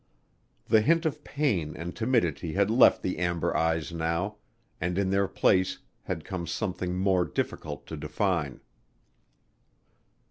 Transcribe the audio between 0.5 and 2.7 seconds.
The hint of pain and timidity